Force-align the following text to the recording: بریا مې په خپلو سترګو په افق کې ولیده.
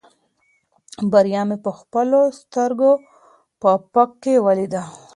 بریا 1.11 1.41
مې 1.47 1.57
په 1.65 1.71
خپلو 1.79 2.19
سترګو 2.39 2.91
په 3.59 3.67
افق 3.77 4.09
کې 4.23 4.33
ولیده. 4.45 4.81